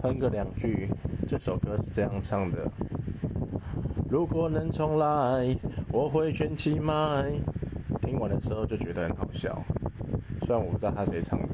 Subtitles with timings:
[0.00, 0.88] 哼个两句，
[1.26, 2.70] 这首歌是这样唱的，
[4.08, 5.56] 如果能重来，
[5.92, 7.30] 我会卷起麦，
[8.02, 9.62] 听完的时候就觉得很好笑，
[10.42, 11.48] 虽然我不知道他谁唱的。